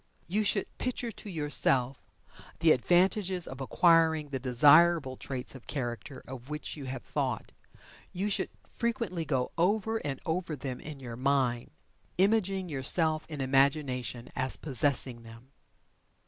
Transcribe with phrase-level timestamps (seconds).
[0.25, 2.01] You should picture to yourself
[2.59, 7.51] the advantages of acquiring the desirable traits of character of which you have thought.
[8.11, 11.69] You should frequently go over and over them in your mind,
[12.17, 15.51] imaging yourself in imagination as possessing them.